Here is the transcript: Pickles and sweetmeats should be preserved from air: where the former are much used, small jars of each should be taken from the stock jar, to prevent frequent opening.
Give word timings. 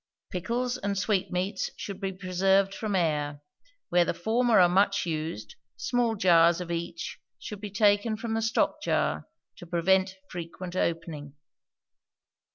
Pickles 0.31 0.79
and 0.79 0.97
sweetmeats 0.97 1.69
should 1.77 2.01
be 2.01 2.11
preserved 2.11 2.73
from 2.73 2.95
air: 2.95 3.39
where 3.89 4.03
the 4.03 4.15
former 4.15 4.59
are 4.59 4.67
much 4.67 5.05
used, 5.05 5.53
small 5.77 6.15
jars 6.15 6.59
of 6.59 6.71
each 6.71 7.19
should 7.37 7.61
be 7.61 7.69
taken 7.69 8.17
from 8.17 8.33
the 8.33 8.41
stock 8.41 8.81
jar, 8.81 9.27
to 9.57 9.67
prevent 9.67 10.15
frequent 10.27 10.75
opening. 10.75 11.35